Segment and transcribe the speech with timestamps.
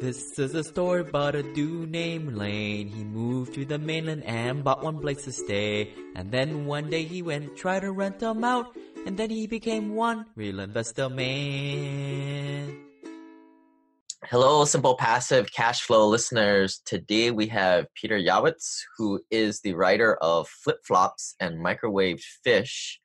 [0.00, 2.88] This is a story about a dude named Lane.
[2.88, 5.92] He moved to the mainland and bought one place to stay.
[6.16, 8.74] And then one day he went tried to rent them out.
[9.04, 12.78] And then he became one real investor man.
[14.24, 16.80] Hello, Simple Passive Cash Flow listeners.
[16.86, 22.98] Today we have Peter Yawitz, who is the writer of Flip Flops and Microwaved Fish,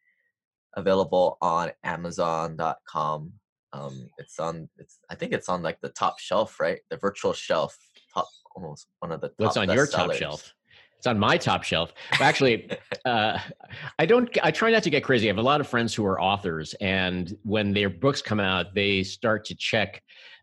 [0.73, 3.33] available on Amazon.com.
[3.75, 4.69] Um, it's on.
[4.77, 4.99] It's.
[5.09, 6.79] I think it's on like the top shelf, right?
[6.89, 7.77] The virtual shelf,
[8.13, 9.29] top almost one of the.
[9.29, 10.53] Top What's on your top shelf?
[10.97, 11.93] It's on my top shelf.
[12.13, 12.69] Actually,
[13.05, 13.37] uh,
[13.99, 14.29] I don't.
[14.41, 15.27] I try not to get crazy.
[15.27, 18.73] I have a lot of friends who are authors, and when their books come out,
[18.73, 20.01] they start to check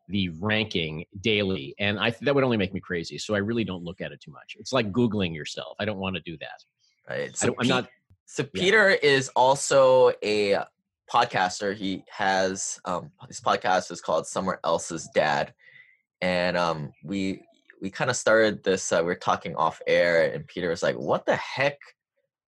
[0.09, 3.19] the ranking daily, and I that would only make me crazy.
[3.19, 4.57] So I really don't look at it too much.
[4.59, 5.77] It's like googling yourself.
[5.81, 6.65] I don't want to do that.
[7.09, 7.37] Right.
[7.37, 7.89] So I am not.
[8.27, 8.97] So Peter yeah.
[9.03, 10.65] is also a
[11.13, 11.75] podcaster.
[11.75, 15.53] He has um, his podcast is called Someone Else's Dad,
[16.21, 17.43] and um, we
[17.81, 18.91] we kind of started this.
[18.93, 21.79] Uh, we are talking off air, and Peter was like, "What the heck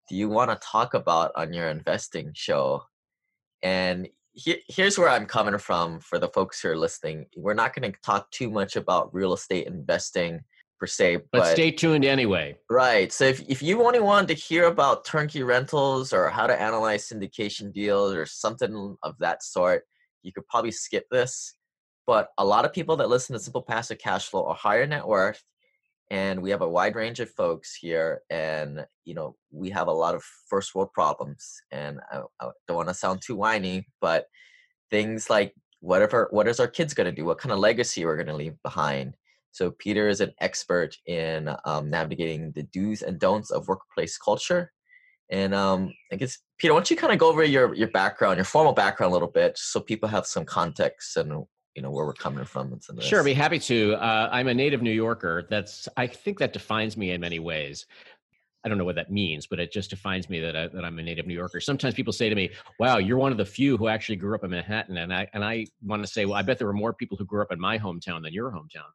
[0.09, 2.84] do you want to talk about on your investing show?"
[3.61, 7.25] And he, here's where I'm coming from for the folks who are listening.
[7.36, 10.41] We're not going to talk too much about real estate investing
[10.84, 11.16] per se.
[11.16, 12.58] But, but, stay tuned anyway.
[12.70, 13.09] Right.
[13.09, 17.08] So if, if you only wanted to hear about turnkey rentals or how to analyze
[17.08, 19.84] syndication deals or something of that sort,
[20.23, 21.56] you could probably skip this.
[22.06, 25.08] But a lot of people that listen to Simple Passive Cash Flow are higher net
[25.08, 25.42] worth.
[26.12, 28.22] And we have a wide range of folks here.
[28.30, 31.62] And, you know, we have a lot of first world problems.
[31.72, 34.25] And I, I don't want to sound too whiny, but
[34.92, 37.23] things like whatever, what is our kids going to do?
[37.23, 39.16] What kind of legacy we're going to leave behind?
[39.54, 44.72] So Peter is an expert in um, navigating the do's and don'ts of workplace culture.
[45.30, 48.38] And um, I guess Peter, why don't you kind of go over your your background,
[48.38, 52.06] your formal background a little bit, so people have some context and you know where
[52.06, 52.80] we're coming from.
[53.00, 53.94] Sure, I'd be happy to.
[53.94, 55.48] Uh, I'm a native New Yorker.
[55.50, 57.86] That's I think that defines me in many ways.
[58.66, 60.97] I don't know what that means, but it just defines me that, I, that I'm
[60.97, 61.59] a native New Yorker.
[61.59, 62.50] Sometimes people say to me,
[62.80, 65.44] "Wow, you're one of the few who actually grew up in Manhattan," and I and
[65.44, 67.59] I want to say, "Well, I bet there were more people who grew up in
[67.59, 68.90] my hometown than your hometown."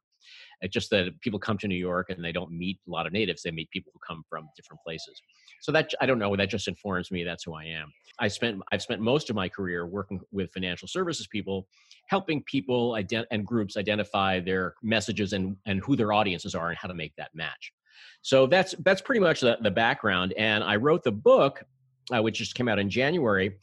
[0.61, 3.13] It's just that people come to New York and they don't meet a lot of
[3.13, 3.41] natives.
[3.41, 5.21] They meet people who come from different places.
[5.61, 6.35] So that I don't know.
[6.35, 7.23] That just informs me.
[7.23, 7.91] That's who I am.
[8.19, 11.67] I spent I've spent most of my career working with financial services people,
[12.07, 16.77] helping people ident- and groups identify their messages and and who their audiences are and
[16.77, 17.73] how to make that match.
[18.21, 20.33] So that's that's pretty much the, the background.
[20.37, 21.63] And I wrote the book,
[22.13, 23.57] uh, which just came out in January,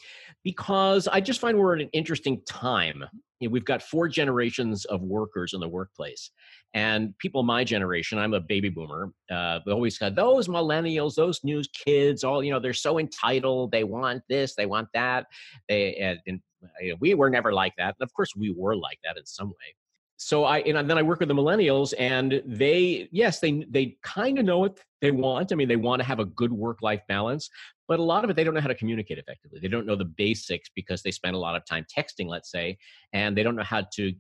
[0.45, 3.05] because I just find we're at an interesting time.
[3.41, 6.31] You know, we've got four generations of workers in the workplace,
[6.75, 11.41] and people my generation, I'm a baby boomer, uh, we always got those millennials, those
[11.45, 13.73] new kids, all, you know, they're so entitled.
[13.73, 15.27] They want this, they want that.
[15.69, 16.41] They, and, and
[16.81, 17.95] you know, we were never like that.
[17.99, 19.75] And of course, we were like that in some way.
[20.19, 24.39] So I, and then I work with the millennials and they, yes, they, they kind
[24.39, 25.53] of know what they want.
[25.53, 27.51] I mean, they want to have a good work life balance,
[27.89, 29.61] but a lot of it, they don't know how to communicate effectively.
[29.61, 32.79] They don't know the basics because they spend a lot of time texting, let's say,
[33.13, 34.13] and they don't know how to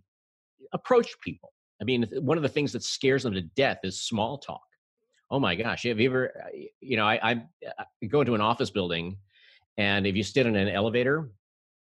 [0.72, 4.38] approach people I mean, one of the things that scares them to death is small
[4.38, 4.62] talk.
[5.30, 7.42] Oh my gosh, have you ever, uh, you know, I, I,
[7.78, 9.16] I go into an office building
[9.76, 11.30] and if you sit in an elevator,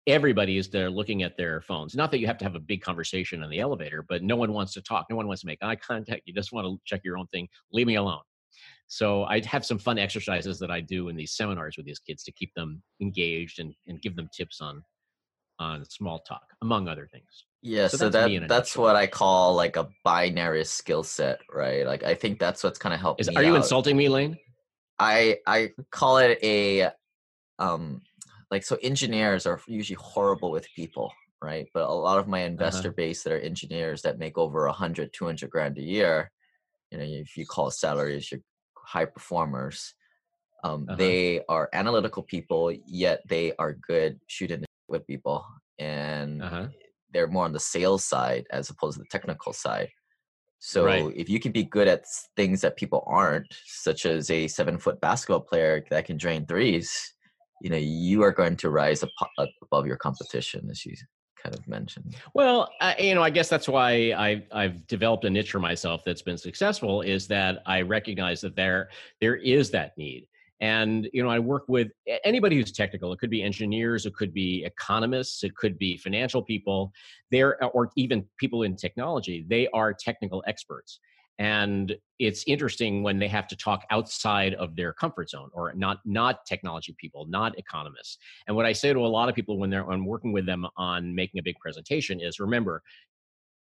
[0.08, 1.96] everybody is there looking at their phones.
[1.96, 4.54] Not that you have to have a big conversation in the elevator, but no one
[4.54, 5.06] wants to talk.
[5.10, 6.24] No one wants to make eye contact.
[6.26, 7.48] You just want to check your own thing.
[7.72, 8.22] Leave me alone.
[8.94, 12.24] So I have some fun exercises that I do in these seminars with these kids
[12.26, 14.84] to keep them engaged and, and give them tips on
[15.58, 17.46] on small talk, among other things.
[17.64, 21.88] Yeah, so, so that's that that's what I call like a binary skill set, right?
[21.88, 23.20] Like I think that's what's kind of helped.
[23.20, 23.64] Is, are you out.
[23.64, 24.38] insulting me, Lane?
[25.00, 26.92] I I call it a
[27.58, 28.03] um
[28.52, 31.12] like so engineers are usually horrible with people,
[31.42, 31.66] right?
[31.74, 32.52] But a lot of my uh-huh.
[32.52, 32.96] investor uh-huh.
[32.96, 36.32] base that are engineers that make over 100, 200 grand a year,
[36.92, 38.42] you know, if you call salaries your
[38.84, 39.94] high performers,
[40.64, 40.98] um, uh-huh.
[40.98, 45.46] they are analytical people, yet they are good shooting with people
[45.80, 46.68] and uh-huh
[47.14, 49.90] they're more on the sales side as opposed to the technical side.
[50.59, 51.14] So right.
[51.16, 55.00] if you can be good at things that people aren't, such as a seven foot
[55.02, 57.14] basketball player that can drain threes,
[57.62, 59.03] you know, you are going to rise
[59.62, 60.96] above your competition, as you
[61.43, 62.16] kind of mentioned.
[62.34, 66.01] Well, I, you know, I guess that's why I, I've developed a niche for myself
[66.05, 67.01] that's been successful.
[67.01, 70.28] Is that I recognize that there there is that need,
[70.61, 71.91] and you know, I work with
[72.23, 73.11] anybody who's technical.
[73.11, 76.93] It could be engineers, it could be economists, it could be financial people.
[77.31, 79.45] There, or even people in technology.
[79.47, 80.99] They are technical experts,
[81.40, 86.00] and it's interesting when they have to talk outside of their comfort zone, or not
[86.06, 88.18] not technology people, not economists.
[88.47, 90.66] And what I say to a lot of people when they're when working with them
[90.78, 92.82] on making a big presentation is, remember,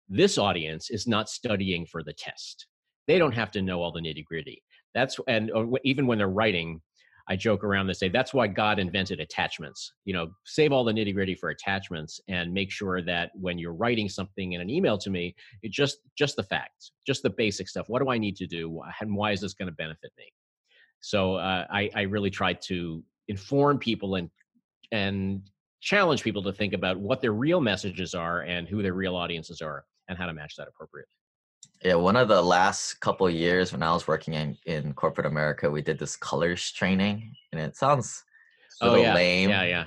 [0.07, 2.67] this audience is not studying for the test.
[3.07, 4.61] They don't have to know all the nitty gritty.
[4.93, 6.81] That's and uh, even when they're writing,
[7.27, 9.93] I joke around and say that's why God invented attachments.
[10.05, 13.73] You know, save all the nitty gritty for attachments and make sure that when you're
[13.73, 17.67] writing something in an email to me, it just just the facts, just the basic
[17.67, 17.89] stuff.
[17.89, 20.25] What do I need to do, and why is this going to benefit me?
[21.01, 24.29] So uh, I, I really try to inform people and
[24.91, 25.41] and
[25.81, 29.61] challenge people to think about what their real messages are and who their real audiences
[29.61, 31.11] are and how to match that appropriately.
[31.85, 35.69] Yeah, one of the last couple years when I was working in, in corporate America,
[35.69, 38.23] we did this colors training, and it sounds
[38.81, 39.13] a little oh, yeah.
[39.13, 39.49] lame.
[39.51, 39.85] Yeah, yeah.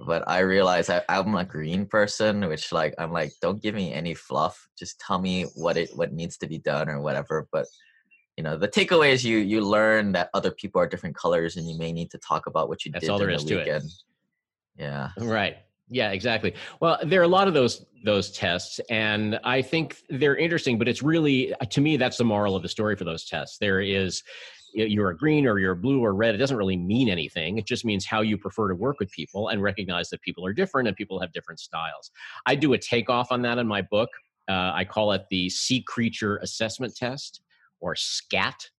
[0.00, 3.92] But I realized I, I'm a green person, which like I'm like, don't give me
[3.92, 4.68] any fluff.
[4.76, 7.46] Just tell me what it what needs to be done or whatever.
[7.52, 7.66] But
[8.36, 11.70] you know, the takeaway is you you learn that other people are different colors, and
[11.70, 13.56] you may need to talk about what you That's did all there is the to
[13.58, 13.84] weekend.
[13.84, 14.82] It.
[14.82, 15.10] Yeah.
[15.18, 15.58] Right.
[15.90, 16.54] Yeah, exactly.
[16.80, 20.78] Well, there are a lot of those those tests, and I think they're interesting.
[20.78, 23.58] But it's really, uh, to me, that's the moral of the story for those tests.
[23.58, 24.22] There is,
[24.72, 26.34] you're a green or you're blue or red.
[26.34, 27.58] It doesn't really mean anything.
[27.58, 30.52] It just means how you prefer to work with people and recognize that people are
[30.52, 32.10] different and people have different styles.
[32.46, 34.10] I do a takeoff on that in my book.
[34.48, 37.40] Uh, I call it the Sea Creature Assessment Test,
[37.80, 38.70] or SCAT.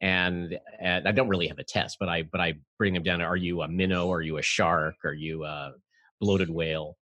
[0.00, 3.20] And, and I don't really have a test, but I but I bring them down.
[3.20, 4.12] Are you a minnow?
[4.12, 4.94] Are you a shark?
[5.04, 5.72] Are you a
[6.20, 6.96] bloated whale.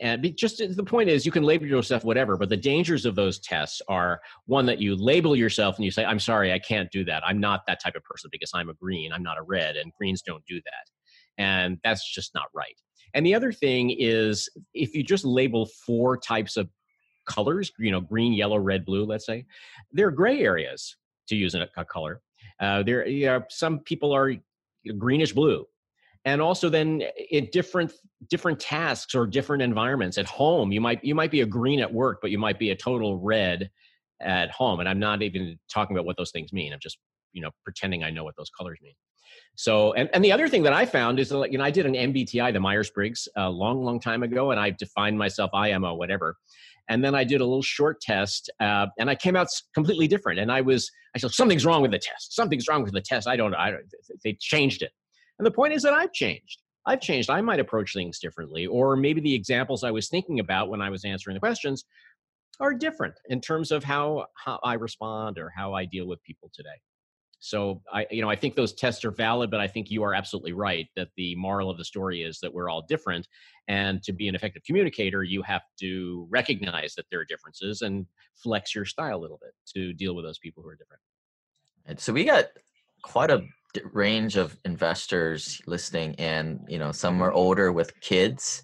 [0.00, 3.38] And just the point is, you can label yourself whatever, but the dangers of those
[3.38, 7.04] tests are one that you label yourself and you say, I'm sorry, I can't do
[7.04, 7.22] that.
[7.24, 9.92] I'm not that type of person because I'm a green, I'm not a red, and
[9.96, 11.42] greens don't do that.
[11.42, 12.74] And that's just not right.
[13.14, 16.68] And the other thing is, if you just label four types of
[17.28, 19.46] colors, you know, green, yellow, red, blue, let's say,
[19.92, 20.96] there are gray areas
[21.28, 22.20] to use a, a color.
[22.60, 24.32] Uh, there, you know, some people are
[24.98, 25.64] greenish blue
[26.24, 27.92] and also then in different
[28.30, 30.18] different tasks or different environments.
[30.18, 32.70] At home you might you might be a green at work but you might be
[32.70, 33.70] a total red
[34.20, 34.80] at home.
[34.80, 36.72] And i'm not even talking about what those things mean.
[36.72, 36.98] I'm just
[37.32, 38.94] you know pretending i know what those colors mean.
[39.56, 41.86] So and, and the other thing that i found is that you know i did
[41.86, 46.36] an mbti the myers-briggs a long long time ago and i defined myself imo whatever.
[46.88, 50.38] And then i did a little short test uh, and i came out completely different.
[50.38, 52.34] And i was i said something's wrong with the test.
[52.34, 53.28] Something's wrong with the test.
[53.28, 53.84] I don't know I don't,
[54.22, 54.92] they changed it
[55.38, 56.62] and the point is that I've changed.
[56.86, 57.30] I've changed.
[57.30, 58.66] I might approach things differently.
[58.66, 61.84] Or maybe the examples I was thinking about when I was answering the questions
[62.60, 66.50] are different in terms of how, how I respond or how I deal with people
[66.54, 66.78] today.
[67.40, 70.14] So I, you know, I think those tests are valid, but I think you are
[70.14, 73.28] absolutely right that the moral of the story is that we're all different,
[73.68, 78.06] and to be an effective communicator, you have to recognize that there are differences and
[78.34, 81.02] flex your style a little bit to deal with those people who are different.
[81.84, 82.46] And so we got
[83.02, 83.42] quite a
[83.92, 88.62] range of investors listening and you know some are older with kids.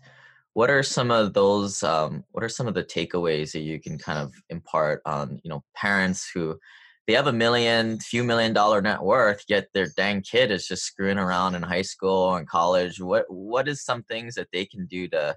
[0.55, 3.99] What are some of those um, what are some of the takeaways that you can
[3.99, 6.59] kind of impart on you know parents who
[7.07, 10.85] they have a million few million dollar net worth yet their dang kid is just
[10.85, 13.01] screwing around in high school and college?
[13.01, 15.37] What what is some things that they can do to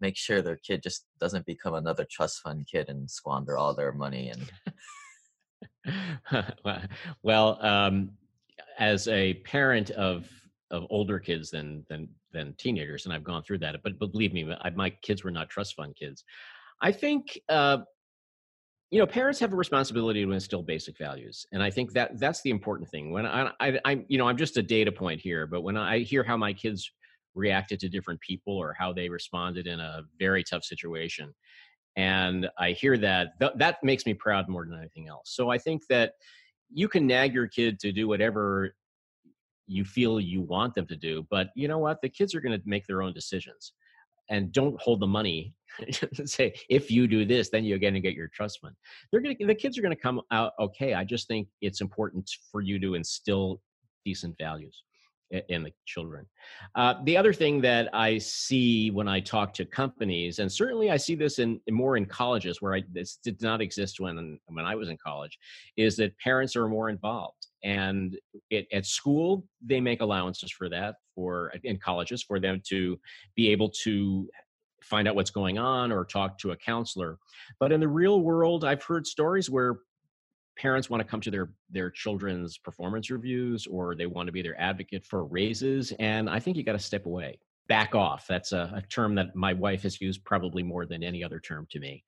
[0.00, 3.92] make sure their kid just doesn't become another trust fund kid and squander all their
[3.92, 4.50] money and
[7.22, 8.10] well um
[8.78, 10.28] as a parent of
[10.70, 13.76] of older kids than than than teenagers, and I've gone through that.
[13.82, 16.24] But, but believe me, I, my kids were not trust fund kids.
[16.82, 17.78] I think uh,
[18.90, 22.42] you know parents have a responsibility to instill basic values, and I think that that's
[22.42, 23.10] the important thing.
[23.10, 26.00] When I, I, I you know I'm just a data point here, but when I
[26.00, 26.90] hear how my kids
[27.34, 31.34] reacted to different people or how they responded in a very tough situation,
[31.96, 35.30] and I hear that th- that makes me proud more than anything else.
[35.34, 36.12] So I think that
[36.72, 38.74] you can nag your kid to do whatever
[39.66, 42.00] you feel you want them to do but you know what?
[42.02, 43.72] The kids are going to make their own decisions
[44.28, 45.54] and don't hold the money
[46.24, 48.74] say if you do this then you're going to get your trust fund.
[49.10, 51.80] They're going to the kids are going to come out okay i just think it's
[51.80, 53.60] important for you to instill
[54.04, 54.82] decent values
[55.30, 56.26] in the children.
[56.74, 60.96] Uh, the other thing that I see when I talk to companies, and certainly I
[60.96, 64.64] see this in, in more in colleges where I, this did not exist when when
[64.64, 65.38] I was in college,
[65.76, 67.46] is that parents are more involved.
[67.64, 68.16] And
[68.50, 72.98] it, at school, they make allowances for that for in colleges for them to
[73.34, 74.28] be able to
[74.82, 77.18] find out what's going on or talk to a counselor.
[77.58, 79.78] But in the real world, I've heard stories where
[80.56, 84.42] parents want to come to their their children's performance reviews or they want to be
[84.42, 88.52] their advocate for raises and i think you got to step away back off that's
[88.52, 91.78] a, a, term that my wife has used probably more than any other term to
[91.78, 92.02] me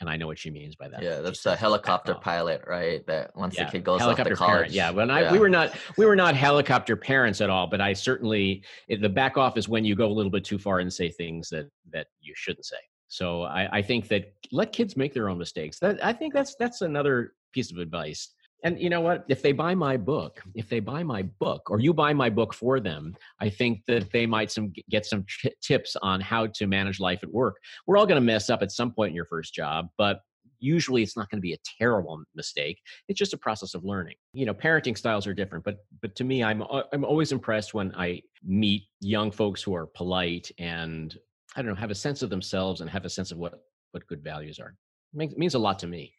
[0.00, 3.30] and i know what she means by that yeah that's a helicopter pilot right that
[3.36, 3.64] once yeah.
[3.64, 4.72] the kid goes helicopter off to college parent.
[4.72, 5.32] yeah when i yeah.
[5.32, 9.36] we were not we were not helicopter parents at all but i certainly the back
[9.36, 12.06] off is when you go a little bit too far and say things that that
[12.20, 12.76] you shouldn't say
[13.08, 15.78] So I, I think that let kids make their own mistakes.
[15.78, 18.30] That I think that's that's another piece of advice.
[18.64, 19.26] And you know what?
[19.28, 22.54] If they buy my book, if they buy my book, or you buy my book
[22.54, 25.26] for them, I think that they might some get some
[25.62, 27.56] tips on how to manage life at work.
[27.86, 30.20] We're all going to mess up at some point in your first job, but
[30.60, 34.14] usually it's not going to be a terrible mistake it's just a process of learning
[34.32, 37.74] you know parenting styles are different but but to me i'm uh, i'm always impressed
[37.74, 41.18] when i meet young folks who are polite and
[41.56, 44.06] i don't know have a sense of themselves and have a sense of what what
[44.06, 44.74] good values are
[45.18, 46.12] it means a lot to me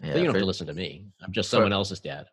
[0.00, 1.06] yeah, you don't for, have to listen to me.
[1.22, 2.26] I'm just someone for, else's dad.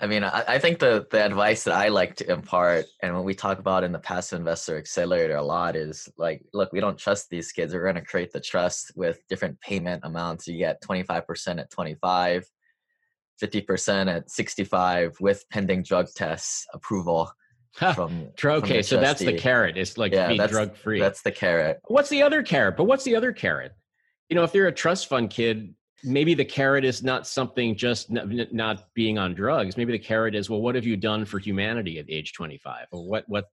[0.00, 3.24] I mean, I, I, think the the advice that I like to impart, and when
[3.24, 6.98] we talk about in the passive investor accelerator a lot, is like, look, we don't
[6.98, 7.72] trust these kids.
[7.72, 10.46] We're going to create the trust with different payment amounts.
[10.46, 12.46] You get twenty five percent at twenty five,
[13.42, 17.30] 50% at 65 with pending drug tests approval
[17.72, 19.76] from, okay from so that's the carrot.
[19.76, 21.80] It's like yeah, being drug free that's the carrot.
[21.88, 22.76] What's the other carrot?
[22.76, 23.72] But what's the other carrot?
[24.30, 25.74] You know if you're a trust fund kid
[26.06, 29.76] maybe the carrot is not something just not being on drugs.
[29.76, 33.06] Maybe the carrot is well what have you done for humanity at age 25 or
[33.06, 33.46] what what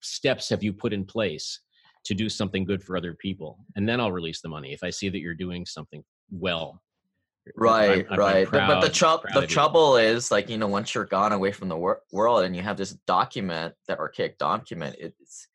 [0.00, 1.60] steps have you put in place
[2.04, 3.64] to do something good for other people?
[3.76, 6.82] And then i'll release the money if i see that you're doing something well.
[7.56, 8.46] Right I'm, I'm right.
[8.46, 11.68] Proud, but the, trouble the trouble is like you know once you're gone away from
[11.68, 15.48] the wor- world and you have this document that archaic document it's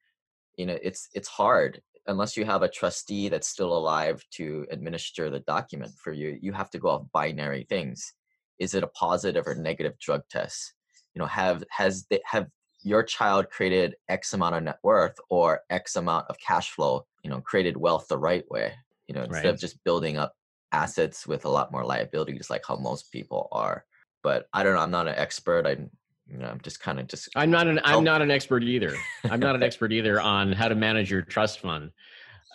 [0.57, 5.29] you know it's it's hard unless you have a trustee that's still alive to administer
[5.29, 8.13] the document for you, you have to go off binary things.
[8.59, 10.73] Is it a positive or negative drug test?
[11.13, 12.47] You know, have has they, have
[12.83, 17.05] your child created X amount of net worth or X amount of cash flow?
[17.23, 18.73] You know, created wealth the right way.
[19.07, 19.53] You know, instead right.
[19.53, 20.33] of just building up
[20.71, 23.85] assets with a lot more liabilities, like how most people are.
[24.23, 24.81] But I don't know.
[24.81, 25.65] I'm not an expert.
[25.65, 25.89] I'm
[26.29, 27.29] you know, I'm just kind of just.
[27.35, 27.79] I'm not an.
[27.83, 28.95] I'm not an expert either.
[29.25, 31.91] I'm not an expert either on how to manage your trust fund,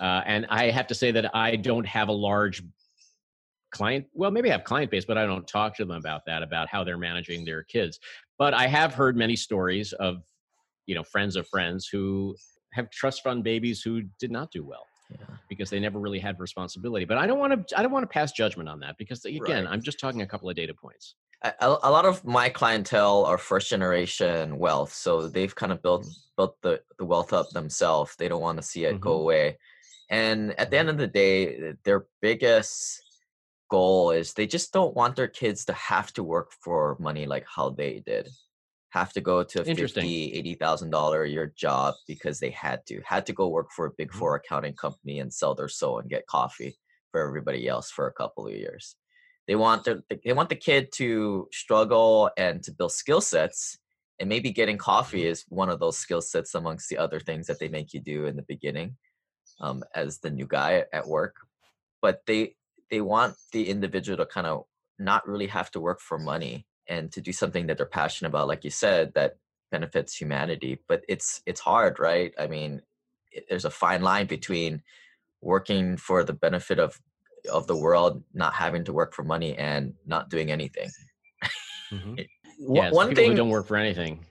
[0.00, 2.62] uh, and I have to say that I don't have a large
[3.71, 4.07] client.
[4.12, 6.69] Well, maybe I have client base, but I don't talk to them about that, about
[6.69, 7.99] how they're managing their kids.
[8.38, 10.23] But I have heard many stories of,
[10.87, 12.37] you know, friends of friends who
[12.73, 14.87] have trust fund babies who did not do well.
[15.11, 15.37] Yeah.
[15.47, 17.05] because they never really had responsibility.
[17.05, 19.64] But I don't want to I don't want to pass judgment on that because again,
[19.64, 19.67] right.
[19.67, 23.39] I'm just talking a couple of data points a, a lot of my clientele are
[23.39, 26.13] first generation wealth so they've kind of built mm-hmm.
[26.37, 29.03] built the, the wealth up themselves they don't want to see it mm-hmm.
[29.03, 29.59] go away
[30.11, 30.95] and at the end mm-hmm.
[30.95, 33.03] of the day their biggest
[33.71, 37.47] goal is they just don't want their kids to have to work for money like
[37.47, 38.29] how they did
[38.91, 42.85] have to go to a fifty, eighty thousand dollar a year job because they had
[42.85, 44.19] to had to go work for a big mm-hmm.
[44.19, 46.77] four accounting company and sell their soul and get coffee
[47.11, 48.97] for everybody else for a couple of years
[49.52, 53.76] they want the they want the kid to struggle and to build skill sets
[54.18, 57.59] and maybe getting coffee is one of those skill sets amongst the other things that
[57.59, 58.97] they make you do in the beginning
[59.61, 61.37] um, as the new guy at work.
[62.00, 62.54] But they
[62.90, 64.62] they want the individual to kind of
[64.99, 68.49] not really have to work for money and to do something that they're passionate about
[68.49, 69.37] like you said that
[69.71, 70.78] benefits humanity.
[70.88, 72.32] But it's it's hard right?
[72.38, 72.80] I mean
[73.30, 74.82] it, there's a fine line between
[75.42, 76.99] working for the benefit of
[77.51, 80.89] of the world not having to work for money and not doing anything.
[81.93, 82.15] Mm-hmm.
[82.75, 84.25] yeah, one thing don't work for anything.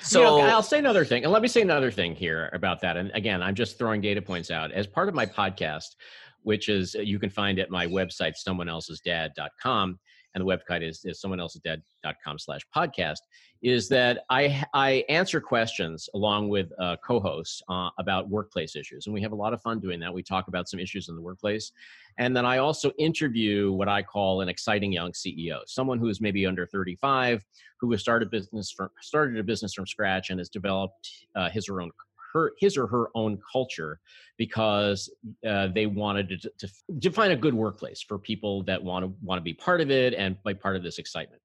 [0.00, 2.80] So you know, I'll say another thing, and let me say another thing here about
[2.80, 2.96] that.
[2.96, 5.94] And again, I'm just throwing data points out as part of my podcast,
[6.42, 9.98] which is you can find at my website, someoneelsesdad.com
[10.34, 13.18] and the website is, is someoneelsesdad.com slash podcast,
[13.62, 19.06] is that I, I answer questions along with uh, co-hosts uh, about workplace issues.
[19.06, 20.12] And we have a lot of fun doing that.
[20.12, 21.72] We talk about some issues in the workplace.
[22.18, 26.20] And then I also interview what I call an exciting young CEO, someone who is
[26.20, 27.44] maybe under 35,
[27.80, 31.68] who has started business from, started a business from scratch and has developed uh, his
[31.68, 31.90] or own
[32.34, 34.00] her his or her own culture
[34.36, 35.10] because
[35.48, 39.38] uh, they wanted to, to define a good workplace for people that want to want
[39.38, 41.40] to be part of it and be part of this excitement.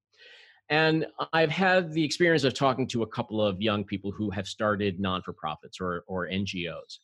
[0.68, 4.46] And I've had the experience of talking to a couple of young people who have
[4.46, 6.98] started non for profits or, or NGOs.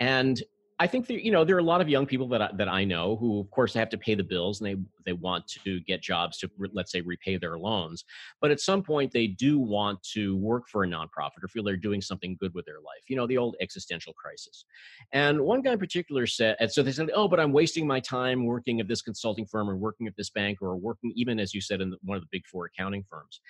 [0.00, 0.42] And
[0.78, 2.84] I think you know there are a lot of young people that I, that I
[2.84, 4.76] know who, of course, have to pay the bills and they
[5.06, 8.04] they want to get jobs to let's say repay their loans.
[8.40, 11.76] But at some point, they do want to work for a nonprofit or feel they're
[11.76, 13.02] doing something good with their life.
[13.08, 14.64] You know, the old existential crisis.
[15.12, 18.00] And one guy in particular said, and so they said, "Oh, but I'm wasting my
[18.00, 21.54] time working at this consulting firm or working at this bank or working even as
[21.54, 23.40] you said in one of the big four accounting firms."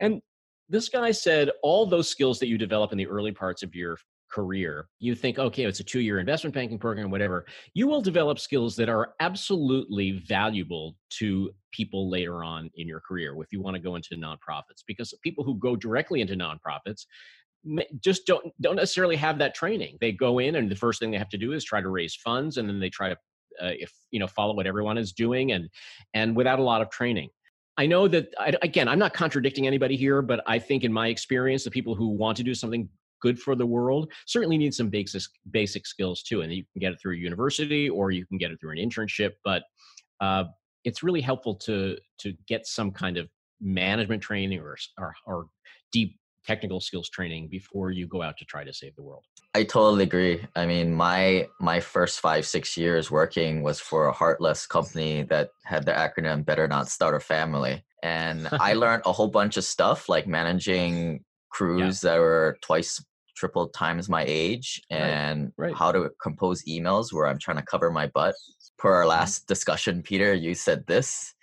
[0.00, 0.20] And
[0.68, 3.98] this guy said all those skills that you develop in the early parts of your
[4.32, 8.38] career, you think, okay, it's a two year investment banking program, whatever, you will develop
[8.38, 13.74] skills that are absolutely valuable to people later on in your career if you want
[13.74, 14.82] to go into nonprofits.
[14.86, 17.06] Because people who go directly into nonprofits,
[18.00, 19.96] just don't don't necessarily have that training.
[20.00, 22.14] They go in and the first thing they have to do is try to raise
[22.16, 23.16] funds, and then they try to
[23.60, 25.68] uh, if you know follow what everyone is doing, and
[26.14, 27.28] and without a lot of training.
[27.78, 28.28] I know that
[28.62, 32.08] again, I'm not contradicting anybody here, but I think in my experience, the people who
[32.08, 32.88] want to do something
[33.22, 36.92] good for the world certainly need some basic basic skills too, and you can get
[36.92, 39.62] it through a university or you can get it through an internship, but
[40.20, 40.44] uh,
[40.84, 43.28] it's really helpful to to get some kind of
[43.60, 45.46] management training or, or, or
[45.92, 49.24] deep technical skills training before you go out to try to save the world.
[49.54, 50.44] I totally agree.
[50.56, 55.50] I mean, my my first five six years working was for a heartless company that
[55.64, 59.64] had the acronym "Better Not Start a Family," and I learned a whole bunch of
[59.64, 62.12] stuff like managing crews yeah.
[62.12, 65.68] that were twice triple times my age and right.
[65.68, 65.76] Right.
[65.76, 68.34] how to compose emails where I'm trying to cover my butt.
[68.78, 69.10] Per our mm-hmm.
[69.10, 71.34] last discussion, Peter, you said this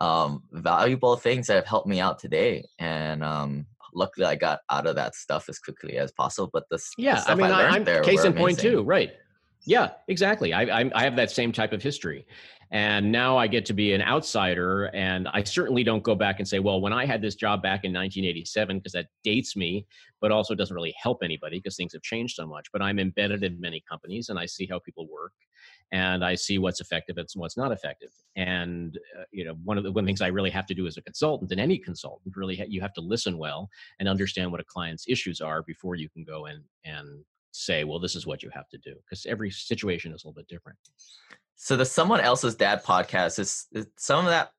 [0.00, 4.86] um, valuable things that have helped me out today, and um, luckily I got out
[4.86, 6.50] of that stuff as quickly as possible.
[6.52, 9.12] But the yeah, the I mean, I am case in point too, right?
[9.66, 10.54] Yeah, exactly.
[10.54, 12.26] I, I I have that same type of history,
[12.72, 14.84] and now I get to be an outsider.
[14.94, 17.84] And I certainly don't go back and say, well, when I had this job back
[17.84, 19.86] in 1987, because that dates me,
[20.20, 22.68] but also doesn't really help anybody because things have changed so much.
[22.72, 25.32] But I'm embedded in many companies, and I see how people work,
[25.90, 28.10] and I see what's effective and what's not effective.
[28.36, 30.96] And uh, you know, one of the one things I really have to do as
[30.96, 34.60] a consultant, and any consultant, really, ha- you have to listen well and understand what
[34.60, 38.44] a client's issues are before you can go in and say, well, this is what
[38.44, 40.78] you have to do, because every situation is a little bit different.
[41.62, 44.50] So the someone else's dad podcast is, is some of that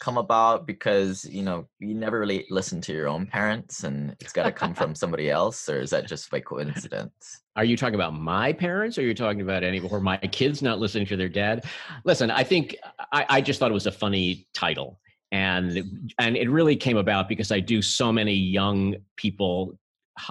[0.00, 4.32] come about because you know you never really listen to your own parents and it's
[4.32, 7.42] got to come from somebody else or is that just by coincidence?
[7.54, 10.62] Are you talking about my parents or you're you talking about any or my kids
[10.62, 11.64] not listening to their dad?
[12.04, 12.76] Listen i think
[13.12, 14.98] i, I just thought it was a funny title
[15.30, 19.78] and and it really came about because i do so many young people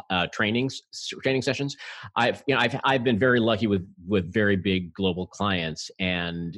[0.09, 0.81] uh, trainings
[1.23, 1.75] training sessions.
[2.15, 6.57] I've you know i've i've been very lucky with with very big global clients and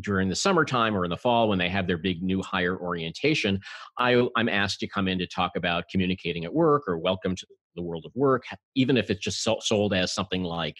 [0.00, 3.58] during the summertime or in the fall when they have their big new hire orientation,
[3.98, 7.46] I, I'm asked to come in to talk about communicating at work or welcome to
[7.76, 10.76] the world of work, even if it's just sold as something like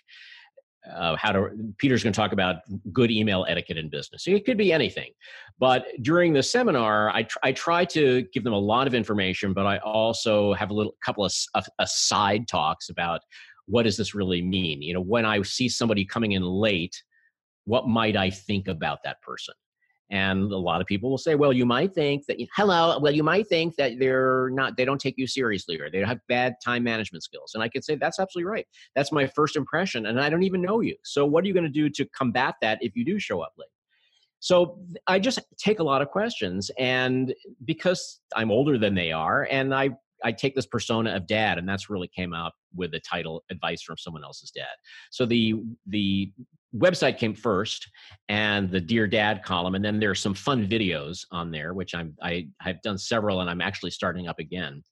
[0.94, 2.56] uh, how to peter's going to talk about
[2.92, 4.26] good email etiquette in business.
[4.26, 5.10] It could be anything.
[5.58, 9.52] But during the seminar I, tr- I try to give them a lot of information
[9.52, 13.20] but i also have a little couple of, of, of side talks about
[13.68, 14.82] what does this really mean?
[14.82, 17.02] You know when i see somebody coming in late
[17.66, 19.54] what might I think about that person?
[20.10, 23.24] And a lot of people will say, well, you might think that, hello, well, you
[23.24, 26.84] might think that they're not, they don't take you seriously or they have bad time
[26.84, 27.52] management skills.
[27.54, 28.66] And I could say, that's absolutely right.
[28.94, 30.06] That's my first impression.
[30.06, 30.96] And I don't even know you.
[31.04, 33.52] So what are you going to do to combat that if you do show up
[33.58, 33.68] late?
[34.38, 36.70] So I just take a lot of questions.
[36.78, 39.90] And because I'm older than they are, and I
[40.24, 43.82] I take this persona of dad, and that's really came out with the title "Advice
[43.82, 44.64] from Someone Else's Dad."
[45.10, 45.54] So the
[45.86, 46.32] the
[46.74, 47.88] website came first,
[48.28, 52.16] and the Dear Dad column, and then there's some fun videos on there, which I'm
[52.22, 54.82] I have done several, and I'm actually starting up again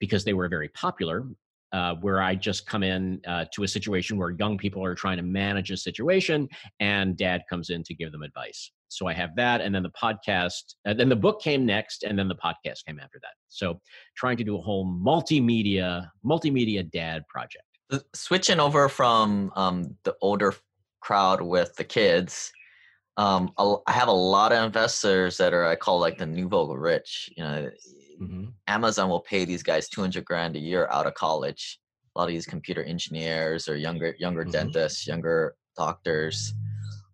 [0.00, 1.26] because they were very popular.
[1.72, 5.16] Uh, where I just come in uh, to a situation where young people are trying
[5.16, 6.48] to manage a situation,
[6.78, 8.70] and dad comes in to give them advice.
[8.86, 12.04] So I have that, and then the podcast, and uh, then the book came next,
[12.04, 13.32] and then the podcast came after that.
[13.48, 13.80] So
[14.16, 17.64] trying to do a whole multimedia, multimedia dad project.
[18.14, 20.54] Switching over from um, the older
[21.04, 22.52] crowd with the kids,
[23.16, 27.30] um, I have a lot of investors that are I call like the nouveau rich.
[27.36, 27.70] You know,
[28.20, 28.44] mm-hmm.
[28.66, 31.78] Amazon will pay these guys two hundred grand a year out of college.
[32.14, 34.50] A lot of these computer engineers or younger younger mm-hmm.
[34.50, 36.54] dentists, younger doctors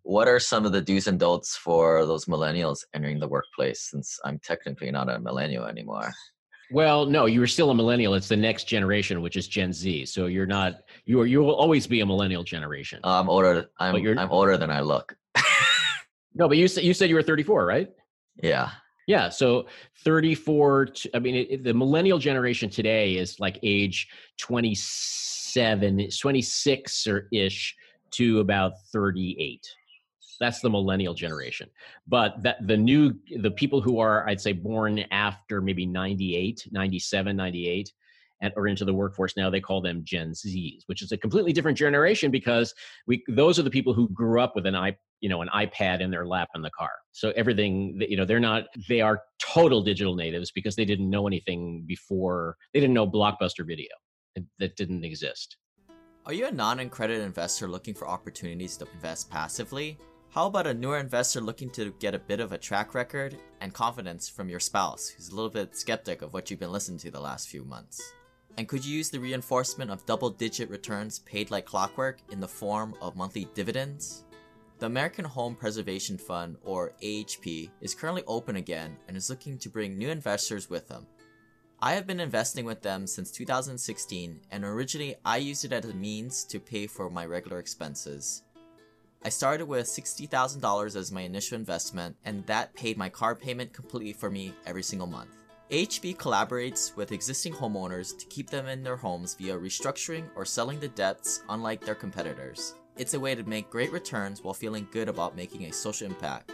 [0.03, 4.19] what are some of the do's and don'ts for those millennials entering the workplace since
[4.25, 6.11] i'm technically not a millennial anymore
[6.71, 8.13] well no you're still a millennial.
[8.13, 10.05] It's the next generation which is gen z.
[10.05, 12.99] So you're not you are you will always be a millennial generation.
[13.03, 15.15] Uh, i'm older i'm i'm older than i look.
[16.33, 17.89] No but you said you said you were 34 right?
[18.41, 18.69] Yeah.
[19.07, 19.65] Yeah so
[20.05, 24.07] 34 i mean it, the millennial generation today is like age
[24.37, 27.75] 27 26 or ish
[28.11, 29.67] to about 38
[30.41, 31.69] that's the millennial generation.
[32.07, 37.35] But that the new the people who are i'd say born after maybe 98 97
[37.35, 37.93] 98
[38.41, 41.53] and or into the workforce now they call them gen z's which is a completely
[41.53, 42.73] different generation because
[43.07, 46.01] we those are the people who grew up with an i you know an ipad
[46.01, 46.91] in their lap in the car.
[47.13, 51.27] So everything you know they're not they are total digital natives because they didn't know
[51.27, 53.89] anything before they didn't know blockbuster video
[54.59, 55.57] that didn't exist.
[56.25, 59.97] Are you a non-accredited investor looking for opportunities to invest passively
[60.31, 63.73] how about a newer investor looking to get a bit of a track record and
[63.73, 67.11] confidence from your spouse who's a little bit skeptic of what you've been listening to
[67.11, 68.13] the last few months?
[68.57, 72.47] And could you use the reinforcement of double digit returns paid like clockwork in the
[72.47, 74.23] form of monthly dividends?
[74.79, 79.69] The American Home Preservation Fund, or AHP, is currently open again and is looking to
[79.69, 81.07] bring new investors with them.
[81.81, 85.93] I have been investing with them since 2016, and originally I used it as a
[85.93, 88.43] means to pay for my regular expenses.
[89.23, 94.13] I started with $60,000 as my initial investment, and that paid my car payment completely
[94.13, 95.29] for me every single month.
[95.69, 100.79] AHP collaborates with existing homeowners to keep them in their homes via restructuring or selling
[100.79, 102.73] the debts, unlike their competitors.
[102.97, 106.51] It's a way to make great returns while feeling good about making a social impact.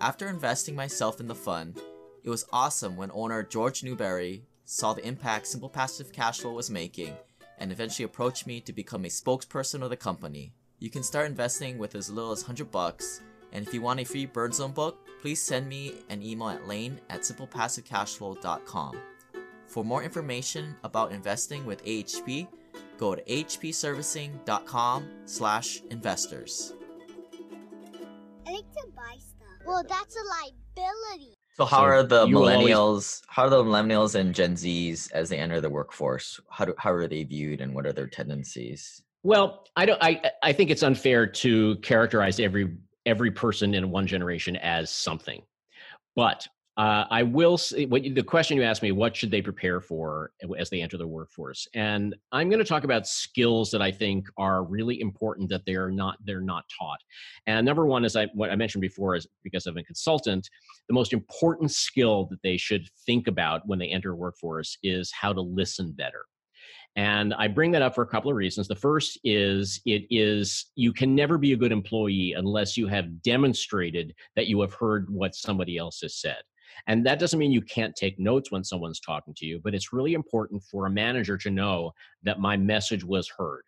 [0.00, 1.78] After investing myself in the fund,
[2.24, 7.14] it was awesome when owner George Newberry saw the impact Simple Passive Cashflow was making
[7.58, 10.54] and eventually approached me to become a spokesperson of the company.
[10.82, 14.04] You can start investing with as little as 100 bucks, and if you want a
[14.04, 18.98] free Burn Zone book, please send me an email at lane at simplepassivecashflow.com.
[19.68, 22.48] For more information about investing with AHP,
[22.98, 26.72] go to hpservicing.com slash investors.
[28.44, 29.62] I like to buy stuff.
[29.64, 30.24] Well, that's a
[30.74, 31.36] liability.
[31.54, 33.22] So how So are the you will always- millennials?
[33.28, 36.40] How are the millennials and Gen Zs as they enter the workforce?
[36.50, 39.00] How do, how are they viewed, and what are their tendencies?
[39.22, 40.02] Well, I don't.
[40.02, 45.42] I I think it's unfair to characterize every every person in one generation as something,
[46.16, 46.46] but
[46.78, 49.80] uh, I will say what you- the question you asked me: What should they prepare
[49.80, 51.68] for as they enter the workforce?
[51.74, 55.90] And I'm going to talk about skills that I think are really important that they're
[55.90, 57.00] not they're not taught.
[57.46, 60.48] And number one, is I what I mentioned before, is because I'm a consultant,
[60.88, 65.32] the most important skill that they should think about when they enter workforce is how
[65.32, 66.24] to listen better.
[66.96, 68.68] And I bring that up for a couple of reasons.
[68.68, 73.22] The first is it is you can never be a good employee unless you have
[73.22, 76.42] demonstrated that you have heard what somebody else has said.
[76.86, 79.92] And that doesn't mean you can't take notes when someone's talking to you, but it's
[79.92, 83.62] really important for a manager to know that my message was heard.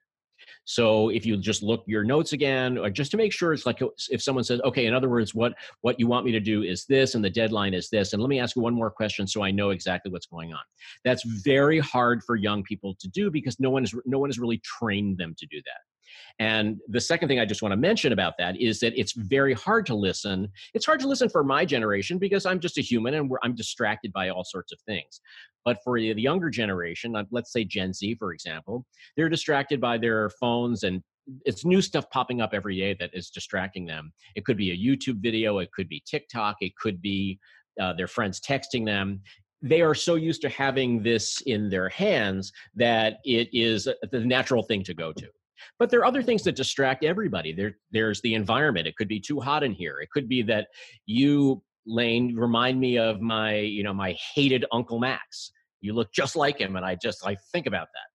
[0.64, 3.82] So if you just look your notes again, or just to make sure it's like
[3.82, 6.62] oh, if someone says, okay, in other words, what what you want me to do
[6.62, 9.26] is this, and the deadline is this, and let me ask you one more question
[9.26, 10.62] so I know exactly what's going on.
[11.04, 14.38] That's very hard for young people to do because no one is no one has
[14.38, 15.93] really trained them to do that.
[16.38, 19.54] And the second thing I just want to mention about that is that it's very
[19.54, 20.48] hard to listen.
[20.74, 24.12] It's hard to listen for my generation because I'm just a human and I'm distracted
[24.12, 25.20] by all sorts of things.
[25.64, 28.84] But for the younger generation, let's say Gen Z, for example,
[29.16, 31.02] they're distracted by their phones and
[31.46, 34.12] it's new stuff popping up every day that is distracting them.
[34.34, 37.38] It could be a YouTube video, it could be TikTok, it could be
[37.80, 39.20] uh, their friends texting them.
[39.62, 44.62] They are so used to having this in their hands that it is the natural
[44.62, 45.28] thing to go to.
[45.78, 47.52] But there are other things that distract everybody.
[47.52, 48.86] There, there's the environment.
[48.86, 50.00] It could be too hot in here.
[50.00, 50.68] It could be that
[51.06, 55.52] you, Lane, remind me of my, you know, my hated Uncle Max.
[55.80, 58.14] You look just like him, and I just I think about that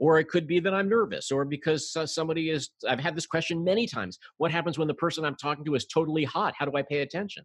[0.00, 2.70] or it could be that I'm nervous, or because uh, somebody is.
[2.88, 4.18] I've had this question many times.
[4.38, 6.54] What happens when the person I'm talking to is totally hot?
[6.58, 7.44] How do I pay attention?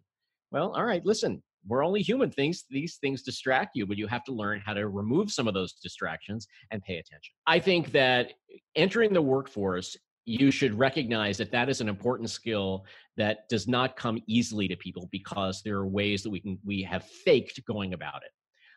[0.50, 2.64] Well, all right, listen, we're only human things.
[2.70, 5.74] These things distract you, but you have to learn how to remove some of those
[5.74, 7.34] distractions and pay attention.
[7.46, 8.34] I think that
[8.74, 12.84] entering the workforce, you should recognize that that is an important skill
[13.16, 16.82] that does not come easily to people because there are ways that we can we
[16.82, 18.30] have faked going about it.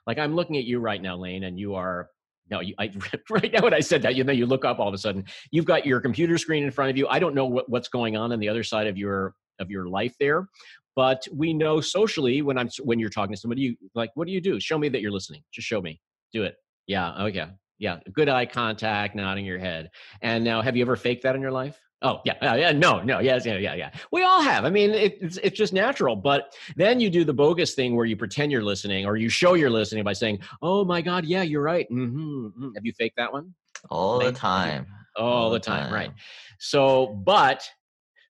[0.06, 2.10] Like I'm looking at you right now, Lane, and you are
[2.52, 2.92] no, you, I,
[3.30, 5.26] right now when I said that, you know, you look up all of a sudden,
[5.52, 7.08] you've got your computer screen in front of you.
[7.08, 9.88] I don't know what, what's going on on the other side of your of your
[9.90, 10.48] life there,
[10.96, 14.34] but we know socially when I'm when you're talking to somebody, you like, what do
[14.34, 14.60] you do?
[14.60, 15.42] Show me that you're listening.
[15.52, 16.02] Just show me.
[16.34, 16.56] Do it.
[16.88, 17.24] Yeah.
[17.26, 17.48] Okay.
[17.78, 18.00] Yeah.
[18.12, 19.90] Good eye contact, nodding your head.
[20.22, 21.80] And now, have you ever faked that in your life?
[22.02, 23.90] Oh yeah, uh, yeah, no, no, yes, yeah, yeah, yeah.
[24.12, 24.64] We all have.
[24.64, 26.16] I mean, it, it's it's just natural.
[26.16, 29.56] But then you do the bogus thing where you pretend you're listening, or you show
[29.56, 32.46] you're listening by saying, "Oh my God, yeah, you're right." Mm-hmm.
[32.46, 32.70] mm-hmm.
[32.74, 33.54] Have you faked that one?
[33.90, 34.88] All the time.
[35.18, 36.12] All, the time, right?
[36.60, 37.70] So, but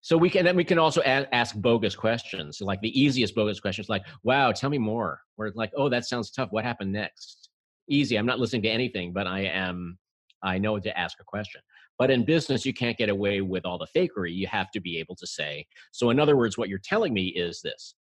[0.01, 2.61] so we can then we can also a- ask bogus questions.
[2.61, 6.31] Like the easiest bogus questions, like, "Wow, tell me more." Or like, "Oh, that sounds
[6.31, 6.49] tough.
[6.51, 7.49] What happened next?"
[7.89, 8.17] Easy.
[8.17, 9.97] I'm not listening to anything, but I am.
[10.41, 11.61] I know to ask a question.
[11.97, 14.33] But in business, you can't get away with all the fakery.
[14.33, 15.67] You have to be able to say.
[15.91, 17.95] So, in other words, what you're telling me is this.